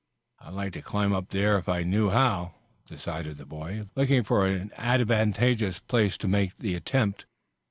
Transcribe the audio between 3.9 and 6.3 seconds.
looking for an advantageous place to